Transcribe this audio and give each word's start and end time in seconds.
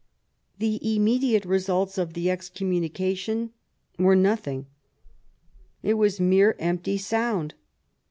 The 0.57 0.95
immediate 0.95 1.45
results 1.45 1.99
of 1.99 2.13
the 2.13 2.31
excommunication 2.31 3.51
were 3.99 4.15
nothing. 4.15 4.65
It 5.83 5.93
was 5.93 6.19
mere 6.19 6.55
empty 6.57 6.97
sound. 6.97 7.53